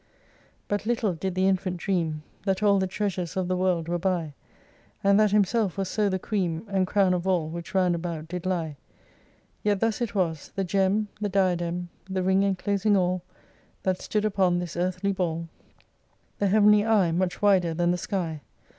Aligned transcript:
4 0.67 0.67
But 0.67 0.85
little 0.87 1.13
did 1.13 1.35
the 1.35 1.47
Infant 1.47 1.77
dream 1.77 2.23
That 2.47 2.63
all 2.63 2.79
the 2.79 2.87
treasures 2.87 3.37
of 3.37 3.47
the 3.47 3.55
World 3.55 3.87
were 3.87 3.99
by 3.99 4.33
And 5.03 5.19
that 5.19 5.29
himself 5.29 5.77
was 5.77 5.89
so 5.89 6.09
the 6.09 6.17
cream 6.17 6.65
And 6.67 6.87
crown 6.87 7.13
of 7.13 7.27
all, 7.27 7.49
which 7.49 7.75
round 7.75 7.93
about 7.93 8.27
did 8.27 8.47
lie 8.47 8.77
Yet 9.61 9.79
thus 9.79 10.01
it 10.01 10.15
was. 10.15 10.51
The 10.55 10.63
gem, 10.63 11.09
The 11.19 11.29
diadem. 11.29 11.89
The 12.09 12.23
ring 12.23 12.41
enclosing 12.41 12.97
all 12.97 13.21
That 13.83 14.01
stood 14.01 14.25
upon 14.25 14.57
this 14.57 14.75
earthly 14.75 15.11
ball; 15.11 15.47
The 16.39 16.47
heavenly 16.47 16.83
eye. 16.83 17.11
Much 17.11 17.39
wider 17.39 17.75
than 17.75 17.91
the 17.91 17.97
sky. 17.99 18.41